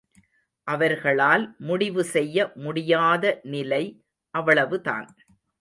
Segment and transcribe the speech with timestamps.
[0.67, 3.83] அவர்களால் முடிவு செய்ய முடியாத நிலை
[4.33, 5.07] அவ்வளவுதான்.